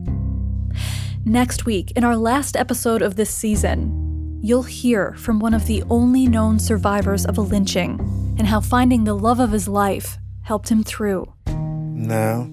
Next 1.28 1.66
week, 1.66 1.92
in 1.98 2.06
our 2.06 2.16
last 2.16 2.56
episode 2.56 3.02
of 3.02 3.18
this 3.18 3.30
season, 3.30 4.40
you'll 4.42 4.64
hear 4.64 5.12
from 5.16 5.42
one 5.42 5.54
of 5.54 5.66
the 5.66 5.84
only 5.90 6.26
known 6.26 6.58
survivors 6.58 7.26
of 7.26 7.38
a 7.38 7.42
lynching 7.42 8.00
and 8.40 8.48
how 8.48 8.62
finding 8.62 9.04
the 9.04 9.14
love 9.14 9.42
of 9.42 9.52
his 9.52 9.68
life 9.68 10.18
helped 10.44 10.70
him 10.70 10.86
through. 10.86 11.30
Now, 11.48 12.50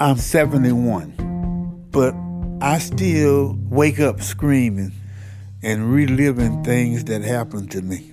I'm 0.00 0.16
71, 0.16 1.86
but 1.92 2.16
I 2.60 2.78
still 2.78 3.56
wake 3.70 4.00
up 4.00 4.20
screaming 4.20 4.90
and 5.62 5.94
reliving 5.94 6.64
things 6.64 7.04
that 7.04 7.22
happened 7.22 7.70
to 7.70 7.80
me. 7.80 8.10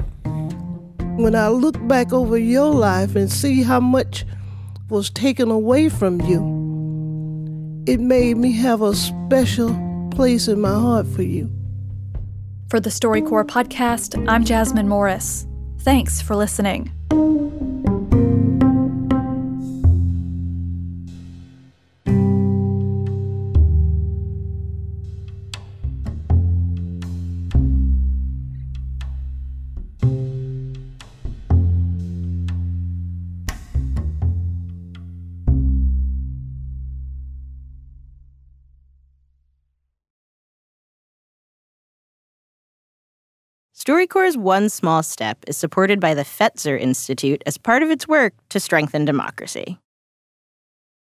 When 1.17 1.34
I 1.34 1.47
look 1.47 1.88
back 1.88 2.13
over 2.13 2.38
your 2.38 2.71
life 2.71 3.15
and 3.15 3.32
see 3.32 3.63
how 3.63 3.80
much 3.80 4.26
was 4.91 5.10
taken 5.10 5.49
away 5.49 5.89
from 5.89 6.21
you, 6.21 7.84
it 7.88 7.99
made 7.99 8.38
me 8.38 8.52
have 8.52 8.84
a 8.84 8.93
special 8.93 9.76
place 10.13 10.47
in 10.47 10.62
my 10.62 10.73
heart 10.73 11.08
for 11.08 11.23
you. 11.23 11.52
For 12.69 12.80
the 12.80 12.89
StoryCorps 12.89 13.45
podcast, 13.47 14.26
I'm 14.28 14.43
Jasmine 14.43 14.88
Morris. 14.88 15.47
Thanks 15.82 16.21
for 16.21 16.36
listening. 16.36 16.91
StoryCorps' 43.84 44.38
One 44.38 44.69
Small 44.69 45.04
Step 45.04 45.43
is 45.46 45.58
supported 45.58 46.00
by 46.00 46.13
the 46.13 46.22
Fetzer 46.22 46.80
Institute 46.80 47.43
as 47.46 47.58
part 47.58 47.84
of 47.84 47.91
its 47.91 48.08
work 48.08 48.34
to 48.48 48.62
strengthen 48.62 49.04
democracy. 49.04 49.78